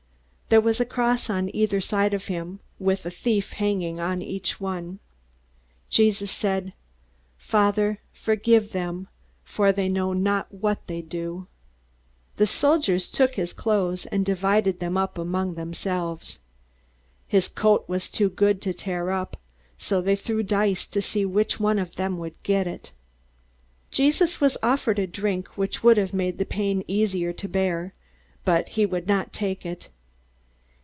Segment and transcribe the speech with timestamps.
[0.51, 4.59] There was a cross on either side of him, with a thief hanging on each
[4.59, 4.99] one.
[5.89, 6.73] Jesus said,
[7.37, 9.07] "Father, forgive them;
[9.45, 11.47] for they know not what they do."
[12.35, 16.37] The soldiers took his clothes, and divided them up among themselves.
[17.29, 19.37] His coat was too good to tear up,
[19.77, 22.91] so they threw dice to see which one of them would get it.
[23.89, 27.93] Jesus was offered a drink which would have made the pain easier to bear,
[28.43, 29.87] but he would not take it.